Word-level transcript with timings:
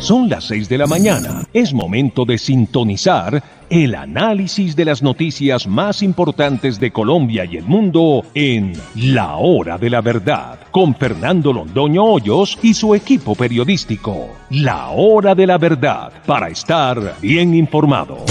Son 0.00 0.30
las 0.30 0.44
6 0.44 0.70
de 0.70 0.78
la 0.78 0.86
mañana. 0.86 1.44
Es 1.52 1.74
momento 1.74 2.24
de 2.24 2.38
sintonizar 2.38 3.42
el 3.68 3.94
análisis 3.94 4.74
de 4.74 4.86
las 4.86 5.02
noticias 5.02 5.66
más 5.66 6.02
importantes 6.02 6.80
de 6.80 6.90
Colombia 6.90 7.44
y 7.44 7.58
el 7.58 7.64
mundo 7.64 8.24
en 8.32 8.72
La 8.96 9.36
Hora 9.36 9.76
de 9.76 9.90
la 9.90 10.00
Verdad, 10.00 10.58
con 10.70 10.94
Fernando 10.94 11.52
Londoño 11.52 12.02
Hoyos 12.02 12.58
y 12.62 12.72
su 12.72 12.94
equipo 12.94 13.34
periodístico. 13.34 14.28
La 14.48 14.88
Hora 14.88 15.34
de 15.34 15.46
la 15.46 15.58
Verdad, 15.58 16.10
para 16.24 16.48
estar 16.48 17.16
bien 17.20 17.54
informado. 17.54 18.24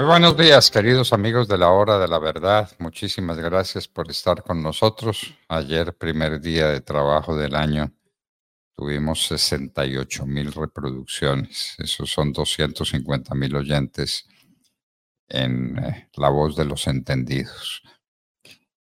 Muy 0.00 0.08
buenos 0.08 0.34
días, 0.34 0.70
queridos 0.70 1.12
amigos 1.12 1.46
de 1.46 1.58
la 1.58 1.68
hora 1.68 1.98
de 1.98 2.08
la 2.08 2.18
verdad. 2.18 2.70
Muchísimas 2.78 3.36
gracias 3.36 3.86
por 3.86 4.10
estar 4.10 4.42
con 4.42 4.62
nosotros. 4.62 5.34
Ayer, 5.46 5.94
primer 5.94 6.40
día 6.40 6.68
de 6.68 6.80
trabajo 6.80 7.36
del 7.36 7.54
año, 7.54 7.92
tuvimos 8.74 9.26
68 9.26 10.24
mil 10.24 10.54
reproducciones. 10.54 11.74
Esos 11.76 12.10
son 12.10 12.32
250 12.32 13.34
mil 13.34 13.54
oyentes 13.54 14.26
en 15.28 15.78
eh, 15.78 16.08
La 16.16 16.30
Voz 16.30 16.56
de 16.56 16.64
los 16.64 16.86
Entendidos. 16.86 17.82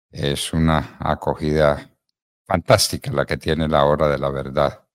Es 0.10 0.54
una 0.54 0.96
acogida 1.02 1.92
fantástica 2.46 3.12
la 3.12 3.26
que 3.26 3.36
tiene 3.36 3.68
la 3.68 3.84
hora 3.84 4.08
de 4.08 4.20
la 4.20 4.30
verdad. 4.30 4.88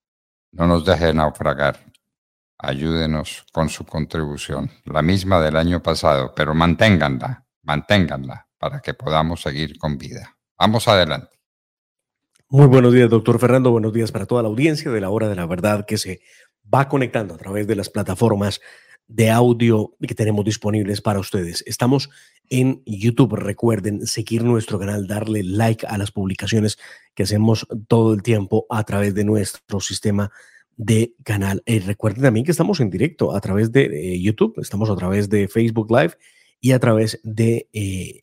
No 0.53 0.65
nos 0.65 0.85
deje 0.85 1.13
naufragar 1.13 1.79
ayúdenos 2.57 3.45
con 3.51 3.69
su 3.69 3.85
contribución, 3.85 4.71
la 4.85 5.01
misma 5.01 5.41
del 5.41 5.57
año 5.57 5.81
pasado, 5.81 6.33
pero 6.35 6.53
manténganla, 6.53 7.45
manténganla 7.63 8.47
para 8.57 8.81
que 8.81 8.93
podamos 8.93 9.41
seguir 9.41 9.77
con 9.77 9.97
vida. 9.97 10.37
Vamos 10.57 10.87
adelante. 10.87 11.35
Muy 12.47 12.67
buenos 12.67 12.93
días, 12.93 13.09
doctor 13.09 13.39
Fernando. 13.39 13.71
Buenos 13.71 13.91
días 13.91 14.11
para 14.11 14.25
toda 14.25 14.43
la 14.43 14.49
audiencia 14.49 14.91
de 14.91 15.01
la 15.01 15.09
hora 15.09 15.27
de 15.27 15.35
la 15.35 15.45
verdad 15.45 15.85
que 15.85 15.97
se 15.97 16.21
va 16.73 16.87
conectando 16.87 17.33
a 17.33 17.37
través 17.37 17.67
de 17.67 17.75
las 17.75 17.89
plataformas 17.89 18.61
de 19.07 19.29
audio 19.29 19.95
que 19.99 20.15
tenemos 20.15 20.45
disponibles 20.45 21.01
para 21.01 21.19
ustedes. 21.19 21.63
Estamos 21.67 22.09
en 22.49 22.81
YouTube. 22.85 23.35
Recuerden 23.35 24.07
seguir 24.07 24.43
nuestro 24.43 24.79
canal, 24.79 25.07
darle 25.07 25.43
like 25.43 25.85
a 25.87 25.97
las 25.97 26.11
publicaciones 26.11 26.77
que 27.13 27.23
hacemos 27.23 27.67
todo 27.87 28.13
el 28.13 28.23
tiempo 28.23 28.65
a 28.69 28.83
través 28.83 29.13
de 29.13 29.25
nuestro 29.25 29.79
sistema 29.79 30.31
canal. 31.23 31.63
Eh, 31.65 31.81
recuerden 31.85 32.23
también 32.23 32.45
que 32.45 32.51
estamos 32.51 32.79
en 32.79 32.89
directo 32.89 33.35
a 33.35 33.41
través 33.41 33.71
de 33.71 33.85
eh, 33.85 34.21
YouTube, 34.21 34.59
estamos 34.59 34.89
a 34.89 34.95
través 34.95 35.29
de 35.29 35.47
Facebook 35.47 35.89
Live 35.89 36.13
y 36.59 36.71
a 36.71 36.79
través 36.79 37.19
de 37.23 37.69
eh, 37.73 38.21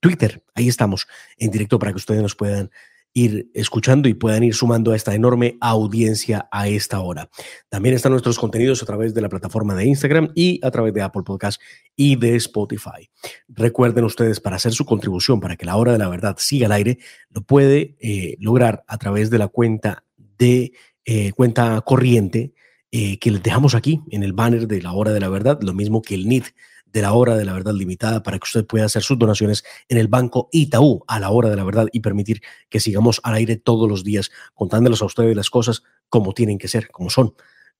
Twitter. 0.00 0.42
Ahí 0.54 0.68
estamos 0.68 1.06
en 1.38 1.50
directo 1.50 1.78
para 1.78 1.92
que 1.92 1.98
ustedes 1.98 2.22
nos 2.22 2.34
puedan 2.34 2.70
ir 3.14 3.50
escuchando 3.52 4.08
y 4.08 4.14
puedan 4.14 4.42
ir 4.42 4.54
sumando 4.54 4.90
a 4.90 4.96
esta 4.96 5.14
enorme 5.14 5.58
audiencia 5.60 6.48
a 6.50 6.66
esta 6.68 7.00
hora. 7.00 7.28
También 7.68 7.94
están 7.94 8.12
nuestros 8.12 8.38
contenidos 8.38 8.82
a 8.82 8.86
través 8.86 9.12
de 9.12 9.20
la 9.20 9.28
plataforma 9.28 9.74
de 9.74 9.84
Instagram 9.84 10.32
y 10.34 10.58
a 10.64 10.70
través 10.70 10.94
de 10.94 11.02
Apple 11.02 11.22
Podcast 11.22 11.60
y 11.94 12.16
de 12.16 12.36
Spotify. 12.36 13.10
Recuerden 13.48 14.04
ustedes, 14.04 14.40
para 14.40 14.56
hacer 14.56 14.72
su 14.72 14.86
contribución, 14.86 15.40
para 15.40 15.56
que 15.56 15.66
la 15.66 15.76
hora 15.76 15.92
de 15.92 15.98
la 15.98 16.08
verdad 16.08 16.36
siga 16.38 16.66
al 16.66 16.72
aire, 16.72 16.98
lo 17.28 17.42
puede 17.42 17.96
lograr 18.40 18.82
a 18.88 18.96
través 18.96 19.28
de 19.28 19.38
la 19.38 19.48
cuenta 19.48 20.04
de 20.38 20.72
eh, 21.04 21.32
cuenta 21.32 21.80
corriente 21.80 22.54
eh, 22.90 23.18
que 23.18 23.30
les 23.30 23.42
dejamos 23.42 23.74
aquí 23.74 24.00
en 24.10 24.22
el 24.22 24.32
banner 24.32 24.66
de 24.68 24.82
la 24.82 24.92
hora 24.92 25.12
de 25.12 25.20
la 25.20 25.28
verdad, 25.28 25.58
lo 25.62 25.72
mismo 25.72 26.02
que 26.02 26.14
el 26.14 26.28
NIT 26.28 26.46
de 26.92 27.02
la 27.02 27.14
hora 27.14 27.36
de 27.36 27.44
la 27.44 27.54
verdad 27.54 27.72
limitada 27.72 28.22
para 28.22 28.38
que 28.38 28.44
usted 28.44 28.66
pueda 28.66 28.84
hacer 28.84 29.02
sus 29.02 29.18
donaciones 29.18 29.64
en 29.88 29.96
el 29.96 30.08
banco 30.08 30.48
Itaú 30.52 31.02
a 31.08 31.18
la 31.18 31.30
hora 31.30 31.48
de 31.48 31.56
la 31.56 31.64
verdad 31.64 31.86
y 31.90 32.00
permitir 32.00 32.42
que 32.68 32.80
sigamos 32.80 33.20
al 33.24 33.34
aire 33.34 33.56
todos 33.56 33.88
los 33.88 34.04
días 34.04 34.30
contándoles 34.54 35.00
a 35.00 35.06
ustedes 35.06 35.34
las 35.34 35.48
cosas 35.48 35.82
como 36.08 36.34
tienen 36.34 36.58
que 36.58 36.68
ser, 36.68 36.90
como 36.90 37.08
son, 37.08 37.34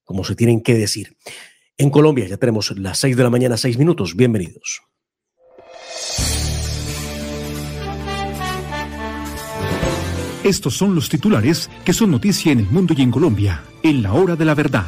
como 0.04 0.24
se 0.24 0.34
tienen 0.34 0.62
que 0.62 0.74
decir. 0.74 1.16
En 1.76 1.90
Colombia 1.90 2.26
ya 2.26 2.38
tenemos 2.38 2.76
las 2.78 2.98
6 2.98 3.16
de 3.16 3.22
la 3.22 3.30
mañana, 3.30 3.56
6 3.56 3.76
minutos. 3.76 4.16
Bienvenidos. 4.16 4.82
Estos 10.44 10.76
son 10.76 10.92
los 10.96 11.08
titulares 11.08 11.70
que 11.84 11.92
son 11.92 12.10
noticia 12.10 12.50
en 12.50 12.58
el 12.58 12.66
mundo 12.66 12.94
y 12.96 13.02
en 13.02 13.12
Colombia, 13.12 13.62
en 13.80 14.02
la 14.02 14.12
hora 14.12 14.34
de 14.34 14.44
la 14.44 14.56
verdad. 14.56 14.86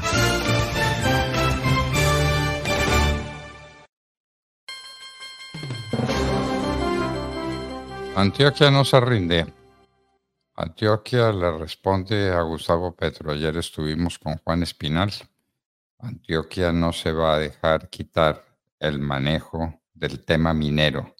Antioquia 8.16 8.72
no 8.72 8.84
se 8.84 9.00
rinde. 9.00 9.46
Antioquia 10.56 11.32
le 11.32 11.56
responde 11.56 12.32
a 12.32 12.42
Gustavo 12.42 12.94
Petro. 12.96 13.30
Ayer 13.30 13.56
estuvimos 13.56 14.18
con 14.18 14.36
Juan 14.38 14.64
Espinal. 14.64 15.12
Antioquia 16.00 16.72
no 16.72 16.92
se 16.92 17.12
va 17.12 17.36
a 17.36 17.38
dejar 17.38 17.88
quitar 17.88 18.44
el 18.80 18.98
manejo 18.98 19.82
del 19.92 20.24
tema 20.24 20.52
minero, 20.52 21.14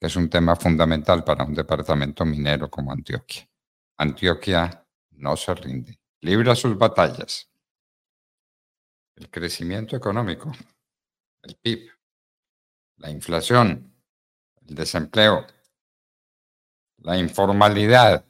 que 0.00 0.06
es 0.06 0.14
un 0.14 0.30
tema 0.30 0.54
fundamental 0.54 1.24
para 1.24 1.44
un 1.44 1.54
departamento 1.54 2.24
minero 2.24 2.70
como 2.70 2.92
Antioquia. 2.92 3.48
Antioquia 3.96 4.86
no 5.12 5.36
se 5.36 5.54
rinde, 5.54 5.98
libra 6.20 6.54
sus 6.56 6.76
batallas. 6.76 7.50
El 9.16 9.30
crecimiento 9.30 9.96
económico, 9.96 10.52
el 11.42 11.56
PIB, 11.56 11.90
la 12.96 13.10
inflación, 13.10 13.94
el 14.66 14.74
desempleo, 14.74 15.46
la 16.98 17.18
informalidad. 17.18 18.24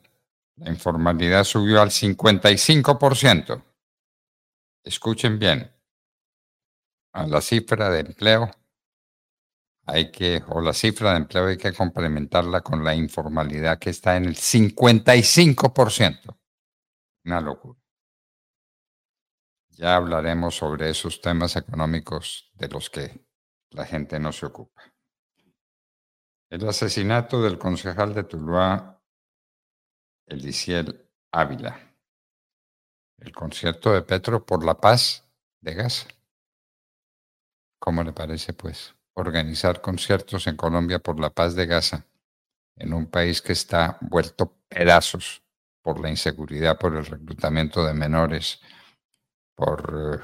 La 0.57 0.71
informalidad 0.71 1.43
subió 1.45 1.81
al 1.81 1.91
55%. 1.91 3.65
Escuchen 4.85 5.39
bien, 5.39 5.73
a 7.13 7.27
la 7.27 7.41
cifra 7.41 7.91
de 7.91 8.01
empleo 8.01 8.51
hay 9.87 10.11
que, 10.11 10.43
o 10.49 10.61
la 10.61 10.73
cifra 10.73 11.13
de 11.13 11.19
empleo 11.19 11.47
hay 11.47 11.59
que 11.59 11.73
complementarla 11.73 12.63
con 12.63 12.83
la 12.83 12.95
informalidad 12.95 13.79
que 13.79 13.91
está 13.91 14.17
en 14.17 14.25
el 14.25 14.37
55%. 14.37 16.37
Una 17.25 17.41
locura. 17.41 17.79
Ya 19.71 19.97
hablaremos 19.97 20.57
sobre 20.57 20.91
esos 20.91 21.21
temas 21.21 21.57
económicos 21.57 22.51
de 22.55 22.69
los 22.69 22.91
que 22.91 23.27
la 23.71 23.85
gente 23.85 24.21
no 24.21 24.33
se 24.33 24.47
ocupa. 24.47 24.83
El 26.49 26.69
asesinato 26.69 27.43
del 27.43 27.59
concejal 27.59 28.15
de 28.15 28.25
Tuluá, 28.25 29.03
Eliciel 30.27 31.11
Ávila. 31.33 31.97
El 33.19 33.33
concierto 33.33 33.93
de 33.93 34.03
Petro 34.03 34.47
por 34.47 34.65
la 34.65 34.75
paz 34.75 35.29
de 35.61 35.75
Gaza. 35.75 36.07
¿Cómo 37.81 38.05
le 38.05 38.13
parece, 38.13 38.53
pues? 38.53 38.95
organizar 39.15 39.81
conciertos 39.81 40.47
en 40.47 40.57
Colombia 40.57 40.99
por 40.99 41.19
la 41.19 41.31
paz 41.31 41.55
de 41.55 41.67
Gaza, 41.67 42.07
en 42.77 42.93
un 42.93 43.07
país 43.07 43.41
que 43.41 43.53
está 43.53 43.99
vuelto 44.01 44.57
pedazos 44.69 45.43
por 45.83 46.01
la 46.01 46.11
inseguridad, 46.11 46.79
por 46.79 46.97
el 46.97 47.07
reclutamiento 47.07 47.85
de 47.85 47.95
menores, 47.95 48.61
por 49.55 50.21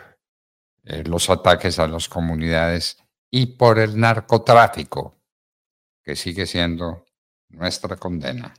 eh, 0.85 0.99
eh, 0.99 1.05
los 1.05 1.31
ataques 1.31 1.79
a 1.79 1.87
las 1.87 2.09
comunidades 2.09 2.99
y 3.31 3.47
por 3.47 3.79
el 3.79 3.99
narcotráfico, 3.99 5.15
que 6.03 6.17
sigue 6.17 6.47
siendo 6.47 7.05
nuestra 7.51 7.97
condena. 7.97 8.55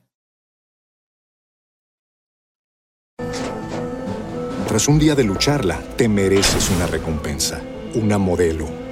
Tras 4.67 4.87
un 4.87 4.99
día 4.99 5.15
de 5.15 5.25
lucharla, 5.25 5.81
te 5.97 6.07
mereces 6.07 6.69
una 6.69 6.87
recompensa, 6.87 7.61
una 7.93 8.17
modelo 8.17 8.80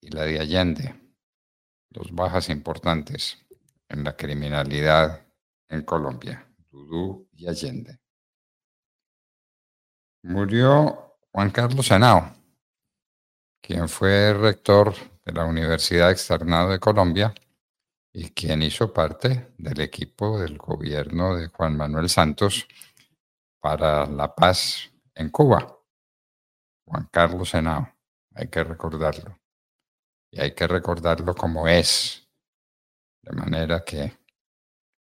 y 0.00 0.10
la 0.10 0.22
de 0.22 0.40
Allende, 0.40 0.94
dos 1.90 2.12
bajas 2.12 2.48
importantes 2.48 3.46
en 3.88 4.04
la 4.04 4.16
criminalidad 4.16 5.26
en 5.68 5.82
Colombia, 5.82 6.46
Dudú 6.70 7.28
y 7.32 7.48
Allende. 7.48 7.98
Murió 10.22 11.18
Juan 11.32 11.50
Carlos 11.50 11.90
Henao, 11.90 12.34
quien 13.60 13.88
fue 13.88 14.32
rector 14.34 14.94
de 15.24 15.32
la 15.32 15.44
Universidad 15.44 16.10
Externado 16.10 16.70
de 16.70 16.80
Colombia 16.80 17.34
y 18.12 18.30
quien 18.30 18.62
hizo 18.62 18.92
parte 18.92 19.52
del 19.58 19.80
equipo 19.80 20.40
del 20.40 20.56
gobierno 20.56 21.36
de 21.36 21.48
Juan 21.48 21.76
Manuel 21.76 22.08
Santos 22.08 22.66
para 23.60 24.06
la 24.06 24.34
paz 24.34 24.90
en 25.14 25.30
Cuba. 25.30 25.78
Juan 26.86 27.08
Carlos 27.10 27.52
Henao, 27.52 27.92
hay 28.34 28.48
que 28.48 28.64
recordarlo. 28.64 29.38
Y 30.30 30.40
hay 30.40 30.54
que 30.54 30.66
recordarlo 30.66 31.34
como 31.34 31.68
es. 31.68 32.28
De 33.22 33.32
manera 33.32 33.84
que 33.84 34.16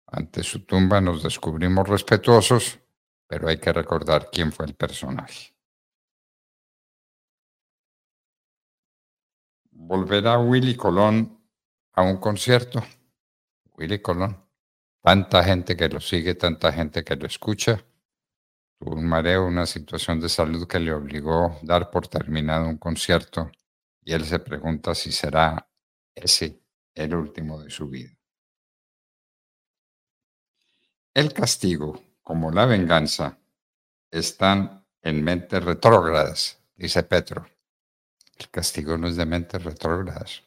ante 0.08 0.44
su 0.44 0.66
tumba 0.66 1.02
nos 1.02 1.24
descubrimos 1.24 1.88
respetuosos, 1.90 2.80
pero 3.28 3.48
hay 3.48 3.58
que 3.58 3.74
recordar 3.74 4.30
quién 4.32 4.52
fue 4.52 4.68
el 4.68 4.76
personaje. 4.76 5.56
Volverá 9.72 10.38
Willy 10.40 10.76
Colón 10.76 11.44
a 11.94 12.04
un 12.04 12.18
concierto. 12.18 12.84
Willy 13.76 14.02
Colón. 14.02 14.38
Tanta 15.02 15.44
gente 15.44 15.76
que 15.76 15.90
lo 15.90 16.00
sigue, 16.00 16.36
tanta 16.36 16.72
gente 16.72 17.04
que 17.04 17.16
lo 17.16 17.26
escucha. 17.26 17.84
Tuvo 18.80 18.96
un 18.96 19.06
mareo, 19.06 19.46
una 19.46 19.66
situación 19.66 20.20
de 20.20 20.30
salud 20.30 20.68
que 20.68 20.80
le 20.80 20.94
obligó 20.94 21.46
a 21.46 21.60
dar 21.64 21.92
por 21.92 22.08
terminado 22.08 22.68
un 22.68 22.78
concierto 22.78 23.52
y 24.06 24.14
él 24.14 24.26
se 24.26 24.40
pregunta 24.40 24.94
si 24.96 25.12
será 25.12 25.68
ese 26.14 26.62
el 26.94 27.16
último 27.16 27.62
de 27.62 27.70
su 27.70 27.90
vida. 27.90 28.12
El 31.14 31.34
castigo, 31.34 32.02
como 32.22 32.52
la 32.52 32.66
venganza, 32.66 33.40
están 34.12 34.86
en 35.02 35.24
mentes 35.24 35.64
retrógradas, 35.64 36.60
dice 36.76 37.04
Petro. 37.04 37.48
El 38.38 38.50
castigo 38.50 38.98
no 38.98 39.08
es 39.08 39.16
de 39.16 39.26
mentes 39.26 39.64
retrógradas. 39.64 40.44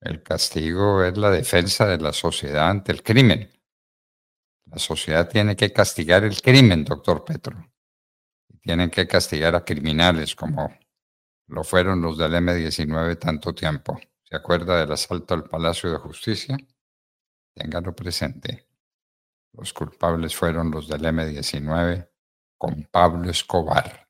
El 0.00 0.22
castigo 0.22 1.04
es 1.04 1.16
la 1.16 1.30
defensa 1.30 1.86
de 1.86 1.98
la 1.98 2.12
sociedad 2.12 2.68
ante 2.68 2.92
el 2.92 3.02
crimen. 3.02 3.50
La 4.66 4.78
sociedad 4.78 5.28
tiene 5.28 5.56
que 5.56 5.72
castigar 5.72 6.24
el 6.24 6.40
crimen, 6.40 6.84
doctor 6.84 7.24
Petro. 7.24 7.72
Tienen 8.60 8.90
que 8.90 9.06
castigar 9.06 9.54
a 9.54 9.64
criminales 9.64 10.34
como 10.34 10.76
lo 11.48 11.64
fueron 11.64 12.02
los 12.02 12.18
del 12.18 12.34
M-19 12.34 13.18
tanto 13.18 13.54
tiempo. 13.54 13.98
¿Se 14.22 14.36
acuerda 14.36 14.78
del 14.78 14.92
asalto 14.92 15.34
al 15.34 15.44
Palacio 15.44 15.90
de 15.90 15.98
Justicia? 15.98 16.56
Téngalo 17.54 17.96
presente. 17.96 18.68
Los 19.52 19.72
culpables 19.72 20.36
fueron 20.36 20.70
los 20.70 20.88
del 20.88 21.04
M-19 21.06 22.08
con 22.58 22.84
Pablo 22.90 23.30
Escobar. 23.30 24.08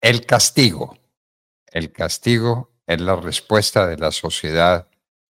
El 0.00 0.26
castigo. 0.26 0.98
El 1.66 1.92
castigo 1.92 2.74
es 2.86 3.00
la 3.00 3.16
respuesta 3.16 3.86
de 3.86 3.96
la 3.96 4.12
sociedad 4.12 4.88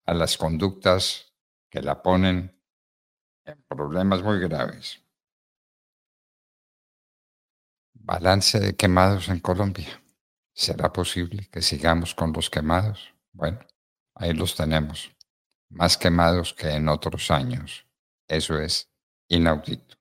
a 0.06 0.14
las 0.14 0.38
conductas 0.38 1.34
que 1.70 1.82
la 1.82 2.02
ponen 2.02 2.58
en 3.44 3.62
problemas 3.68 4.22
muy 4.22 4.40
graves. 4.40 5.02
Balance 7.92 8.58
de 8.58 8.76
quemados 8.76 9.28
en 9.28 9.40
Colombia. 9.40 10.02
¿Será 10.58 10.90
posible 10.90 11.50
que 11.52 11.60
sigamos 11.60 12.14
con 12.14 12.32
los 12.32 12.48
quemados? 12.48 13.12
Bueno, 13.32 13.58
ahí 14.14 14.32
los 14.32 14.56
tenemos. 14.56 15.14
Más 15.68 15.98
quemados 15.98 16.54
que 16.54 16.70
en 16.70 16.88
otros 16.88 17.30
años. 17.30 17.86
Eso 18.26 18.58
es 18.58 18.90
inaudito. 19.28 19.96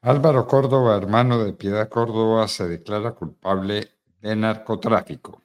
Álvaro 0.00 0.46
Córdoba, 0.46 0.96
hermano 0.96 1.44
de 1.44 1.52
Piedad 1.52 1.90
Córdoba, 1.90 2.48
se 2.48 2.66
declara 2.66 3.12
culpable 3.12 3.90
de 4.22 4.36
narcotráfico. 4.36 5.42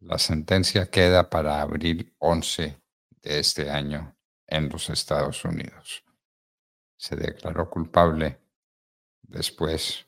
La 0.00 0.18
sentencia 0.18 0.90
queda 0.90 1.30
para 1.30 1.62
abril 1.62 2.14
11 2.18 2.78
de 3.22 3.38
este 3.38 3.70
año 3.70 4.14
en 4.46 4.68
los 4.68 4.90
Estados 4.90 5.42
Unidos. 5.46 6.04
Se 6.98 7.16
declaró 7.16 7.70
culpable 7.70 8.38
después 9.22 10.07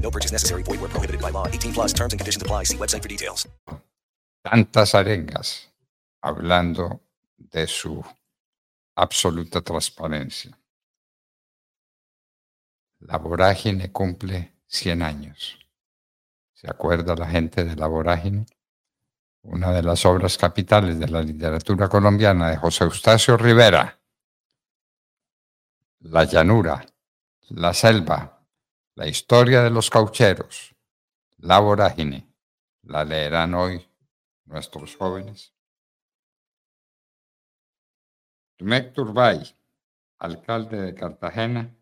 No 0.00 0.10
purchase 0.10 0.32
necessary. 0.32 0.62
Void 0.62 0.80
where 0.80 0.88
prohibited 0.88 1.20
by 1.20 1.30
law. 1.30 1.46
18 1.46 1.72
plus 1.72 1.92
terms 1.92 2.12
and 2.14 2.18
conditions 2.18 2.42
apply. 2.42 2.64
See 2.64 2.78
website 2.78 3.02
for 3.02 3.08
details. 3.08 3.46
Tantas 4.42 4.94
arengas 4.94 5.68
hablando 6.22 7.00
de 7.36 7.66
su 7.66 8.02
absoluta 8.96 9.60
transparencia. 9.60 10.58
La 13.00 13.18
vorágine 13.18 13.92
cumple 13.92 14.54
100 14.66 15.02
años. 15.02 15.58
¿Se 16.54 16.68
acuerda 16.68 17.14
la 17.14 17.28
gente 17.28 17.64
de 17.64 17.76
La 17.76 17.86
Vorágine? 17.86 18.46
Una 19.42 19.70
de 19.70 19.82
las 19.82 20.04
obras 20.04 20.36
capitales 20.36 20.98
de 20.98 21.06
la 21.06 21.22
literatura 21.22 21.88
colombiana 21.88 22.50
de 22.50 22.56
José 22.56 22.84
Eustacio 22.84 23.36
Rivera. 23.36 24.00
La 26.00 26.24
llanura, 26.24 26.84
la 27.50 27.72
selva, 27.72 28.37
la 28.98 29.06
historia 29.06 29.62
de 29.62 29.70
los 29.70 29.90
caucheros, 29.90 30.74
La 31.36 31.60
Vorágine, 31.60 32.34
la 32.82 33.04
leerán 33.04 33.54
hoy 33.54 33.88
nuestros 34.44 34.96
jóvenes. 34.96 35.54
Tumek 38.56 38.92
Turbay, 38.92 39.56
alcalde 40.18 40.82
de 40.82 40.94
Cartagena, 40.96 41.72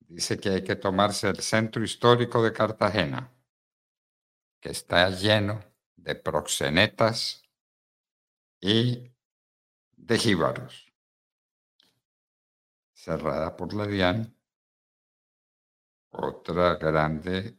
dice 0.00 0.40
que 0.40 0.48
hay 0.48 0.64
que 0.64 0.74
tomarse 0.74 1.28
el 1.28 1.38
centro 1.38 1.84
histórico 1.84 2.42
de 2.42 2.52
Cartagena, 2.52 3.32
que 4.58 4.70
está 4.70 5.08
lleno 5.08 5.62
de 5.94 6.16
proxenetas 6.16 7.44
y 8.60 9.08
de 9.92 10.18
jíbaros. 10.18 10.92
Cerrada 12.92 13.56
por 13.56 13.72
la 13.72 13.86
otra 16.10 16.76
grande 16.76 17.58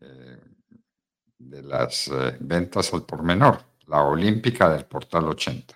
eh, 0.00 0.40
de 1.38 1.62
las 1.62 2.08
eh, 2.08 2.36
ventas 2.40 2.92
al 2.92 3.04
por 3.04 3.22
menor, 3.22 3.64
la 3.86 4.02
olímpica 4.02 4.68
del 4.70 4.86
Portal 4.86 5.24
80. 5.28 5.74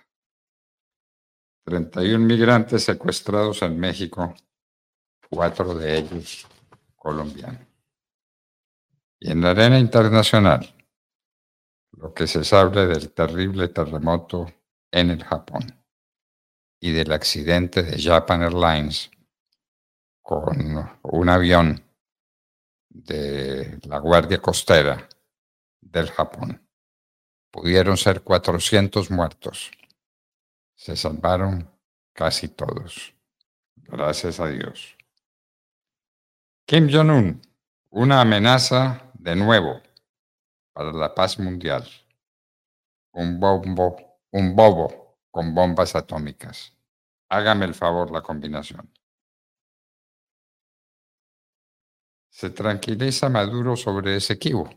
31 1.65 2.25
migrantes 2.25 2.83
secuestrados 2.83 3.61
en 3.61 3.77
México, 3.77 4.33
cuatro 5.29 5.73
de 5.73 5.97
ellos 5.97 6.47
colombianos. 6.95 7.67
Y 9.19 9.31
en 9.31 9.41
la 9.41 9.51
arena 9.51 9.77
internacional, 9.77 10.73
lo 11.91 12.13
que 12.13 12.27
se 12.27 12.43
sabe 12.43 12.85
del 12.87 13.11
terrible 13.11 13.67
terremoto 13.69 14.45
en 14.91 15.09
el 15.09 15.23
Japón 15.23 15.83
y 16.79 16.91
del 16.91 17.11
accidente 17.11 17.83
de 17.83 18.01
Japan 18.01 18.43
Airlines 18.43 19.09
con 20.21 20.89
un 21.03 21.29
avión 21.29 21.86
de 23.03 23.79
la 23.83 23.99
Guardia 23.99 24.41
Costera 24.41 25.07
del 25.81 26.09
Japón. 26.09 26.61
Pudieron 27.51 27.97
ser 27.97 28.21
400 28.21 29.11
muertos. 29.11 29.71
Se 30.75 30.95
salvaron 30.95 31.69
casi 32.13 32.47
todos. 32.47 33.13
Gracias 33.75 34.39
a 34.39 34.47
Dios. 34.47 34.97
Kim 36.65 36.89
Jong-un, 36.91 37.41
una 37.89 38.21
amenaza 38.21 39.11
de 39.13 39.35
nuevo 39.35 39.81
para 40.73 40.91
la 40.91 41.13
paz 41.15 41.39
mundial. 41.39 41.87
Un 43.13 43.39
bombo, 43.39 44.19
un 44.31 44.55
bobo 44.55 45.17
con 45.31 45.53
bombas 45.53 45.95
atómicas. 45.95 46.73
Hágame 47.29 47.65
el 47.65 47.73
favor 47.73 48.11
la 48.11 48.21
combinación. 48.21 48.91
Se 52.37 52.51
tranquiliza 52.51 53.29
Maduro 53.29 53.75
sobre 53.75 54.15
ese 54.17 54.33
equivo. 54.33 54.69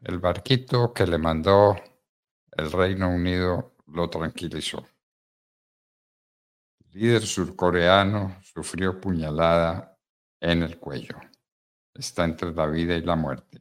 El 0.00 0.20
barquito 0.20 0.92
que 0.94 1.04
le 1.04 1.18
mandó 1.18 1.74
el 2.52 2.70
Reino 2.70 3.10
Unido 3.10 3.74
lo 3.88 4.08
tranquilizó. 4.08 4.86
El 6.78 7.00
líder 7.00 7.22
surcoreano 7.22 8.40
sufrió 8.44 9.00
puñalada 9.00 9.98
en 10.38 10.62
el 10.62 10.78
cuello. 10.78 11.18
Está 11.92 12.22
entre 12.22 12.52
la 12.52 12.66
vida 12.66 12.94
y 12.94 13.02
la 13.02 13.16
muerte. 13.16 13.60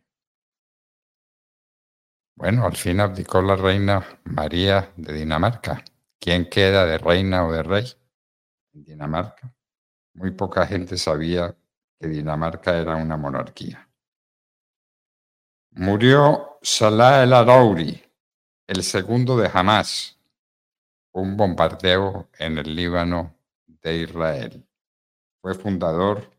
Bueno, 2.36 2.63
al 2.63 2.75
fin 2.75 3.00
abdicó 3.00 3.41
la 3.41 3.55
reina 3.55 4.05
María 4.25 4.93
de 4.96 5.13
Dinamarca. 5.13 5.84
¿Quién 6.19 6.48
queda 6.48 6.86
de 6.86 7.00
reina 7.00 7.43
o 7.48 7.51
de 7.51 7.63
rey 7.63 7.91
en 8.74 8.84
Dinamarca? 8.84 9.51
Muy 10.13 10.29
poca 10.29 10.67
gente 10.67 10.96
sabía 11.00 11.57
que 11.99 12.07
Dinamarca 12.07 12.77
era 12.77 12.95
una 12.95 13.17
monarquía. 13.17 13.89
Murió 15.71 16.57
Salah 16.61 17.23
el 17.23 17.33
Arouri, 17.33 18.03
el 18.67 18.83
segundo 18.83 19.37
de 19.37 19.49
Hamas, 19.53 20.19
un 21.13 21.37
bombardeo 21.37 22.29
en 22.37 22.57
el 22.57 22.75
Líbano 22.75 23.35
de 23.65 23.97
Israel. 23.97 24.67
Fue 25.41 25.53
fundador 25.53 26.29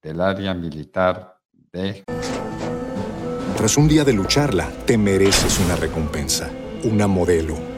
del 0.00 0.20
área 0.20 0.54
militar 0.54 1.40
de... 1.52 2.04
Tras 3.56 3.76
un 3.76 3.88
día 3.88 4.04
de 4.04 4.12
lucharla, 4.12 4.70
te 4.86 4.96
mereces 4.98 5.58
una 5.60 5.76
recompensa, 5.76 6.50
una 6.84 7.06
modelo, 7.06 7.75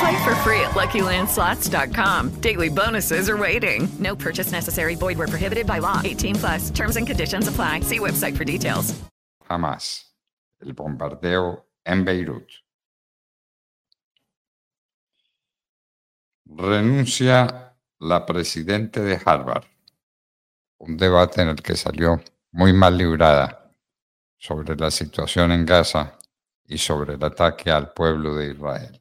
Play 0.00 0.24
for 0.24 0.34
free 0.36 0.60
at 0.60 0.74
LuckyLandSlots.com. 0.74 2.40
Daily 2.40 2.68
bonuses 2.68 3.28
are 3.28 3.36
waiting. 3.36 3.88
No 3.98 4.14
purchase 4.14 4.52
necessary. 4.52 4.94
Void 4.94 5.18
where 5.18 5.28
prohibited 5.28 5.66
by 5.66 5.78
law. 5.80 6.00
18 6.04 6.34
plus. 6.36 6.70
Terms 6.70 6.96
and 6.96 7.06
conditions 7.06 7.48
apply. 7.48 7.80
See 7.80 7.98
website 7.98 8.36
for 8.36 8.44
details. 8.44 8.94
El 10.60 10.72
bombardeo 10.74 11.64
en 11.86 12.04
Beirut. 12.04 12.48
Renuncia 16.46 17.74
la 18.00 18.26
presidente 18.26 19.00
de 19.00 19.18
Harvard. 19.24 19.64
Un 20.78 20.96
debate 20.96 21.42
en 21.42 21.48
el 21.48 21.56
que 21.62 21.76
salió 21.76 22.20
muy 22.52 22.72
mal 22.72 22.96
librada 22.96 23.72
sobre 24.38 24.76
la 24.76 24.90
situación 24.90 25.52
en 25.52 25.64
Gaza 25.64 26.18
y 26.66 26.78
sobre 26.78 27.14
el 27.14 27.24
ataque 27.24 27.70
al 27.70 27.92
pueblo 27.92 28.34
de 28.34 28.52
Israel. 28.52 29.00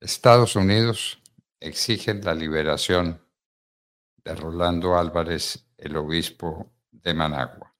Estados 0.00 0.56
Unidos 0.56 1.22
exigen 1.60 2.24
la 2.24 2.34
liberación 2.34 3.20
de 4.24 4.34
Rolando 4.34 4.96
Álvarez, 4.96 5.66
el 5.76 5.96
obispo 5.96 6.72
de 6.90 7.14
Managua. 7.14 7.74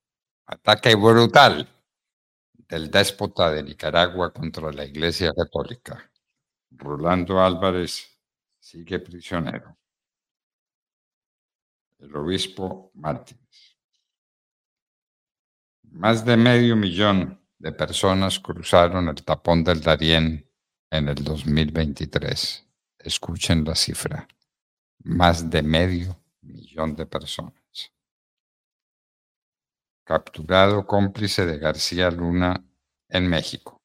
Ataque 0.46 0.94
brutal 0.94 1.68
del 2.52 2.90
déspota 2.90 3.50
de 3.50 3.62
Nicaragua 3.62 4.32
contra 4.32 4.72
la 4.72 4.84
Iglesia 4.84 5.32
Católica. 5.32 6.10
Rolando 6.70 7.40
Álvarez 7.40 8.18
sigue 8.58 8.98
prisionero. 8.98 9.76
El 11.98 12.14
obispo 12.16 12.90
Martínez. 12.94 13.76
Más 15.82 16.24
de 16.24 16.36
medio 16.36 16.76
millón 16.76 17.40
de 17.58 17.72
personas 17.72 18.40
cruzaron 18.40 19.08
el 19.08 19.24
tapón 19.24 19.62
del 19.62 19.80
Darién 19.80 20.50
en 20.94 21.08
el 21.08 21.24
2023. 21.24 22.66
Escuchen 22.98 23.64
la 23.64 23.74
cifra. 23.74 24.28
Más 25.02 25.50
de 25.50 25.62
medio 25.62 26.22
millón 26.40 26.94
de 26.94 27.04
personas. 27.04 27.92
Capturado 30.04 30.86
cómplice 30.86 31.46
de 31.46 31.58
García 31.58 32.10
Luna 32.10 32.64
en 33.08 33.28
México. 33.28 33.82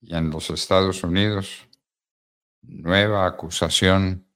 Y 0.00 0.14
en 0.14 0.30
los 0.30 0.50
Estados 0.50 1.02
Unidos, 1.02 1.68
nueva 2.60 3.26
acusación 3.26 4.28